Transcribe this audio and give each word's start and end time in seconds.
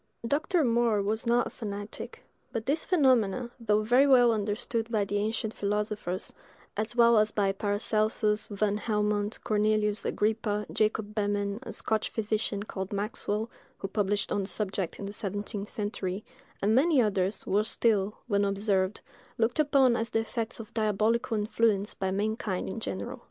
Dr. 0.27 0.63
More 0.63 0.99
was 1.03 1.27
not 1.27 1.45
a 1.45 1.49
fanatic: 1.51 2.23
but 2.51 2.65
these 2.65 2.85
phenomena, 2.85 3.51
though 3.59 3.83
very 3.83 4.07
well 4.07 4.31
understood 4.33 4.89
by 4.91 5.05
the 5.05 5.17
ancient 5.17 5.53
philosophers, 5.53 6.33
as 6.75 6.95
well 6.95 7.19
as 7.19 7.29
by 7.29 7.51
Paracelsus, 7.51 8.47
Van 8.47 8.77
Helmont, 8.77 9.37
Cornelius 9.43 10.03
Agrippa, 10.03 10.65
Jacob 10.73 11.13
Behmen, 11.13 11.59
a 11.61 11.71
Scotch 11.71 12.09
physician 12.09 12.63
(called 12.63 12.91
Maxwell) 12.91 13.47
who 13.77 13.87
published 13.87 14.31
on 14.31 14.41
the 14.41 14.47
subject 14.47 14.97
in 14.97 15.05
the 15.05 15.13
seventeenth 15.13 15.69
century, 15.69 16.25
and 16.63 16.73
many 16.73 16.99
others, 16.99 17.45
were 17.45 17.63
still, 17.63 18.17
when 18.25 18.43
observed, 18.43 19.01
looked 19.37 19.59
upon 19.59 19.95
as 19.95 20.09
the 20.09 20.21
effects 20.21 20.59
of 20.59 20.73
diabolical 20.73 21.37
influence 21.37 21.93
by 21.93 22.09
mankind 22.09 22.67
in 22.67 22.79
general. 22.79 23.19